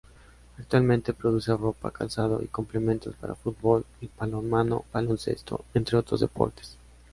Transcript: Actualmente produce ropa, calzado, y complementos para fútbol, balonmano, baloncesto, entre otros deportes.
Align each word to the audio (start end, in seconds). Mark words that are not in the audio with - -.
Actualmente 0.57 1.13
produce 1.13 1.55
ropa, 1.55 1.91
calzado, 1.91 2.41
y 2.41 2.47
complementos 2.47 3.15
para 3.17 3.35
fútbol, 3.35 3.85
balonmano, 4.19 4.83
baloncesto, 4.91 5.63
entre 5.75 5.95
otros 5.95 6.21
deportes. 6.21 6.75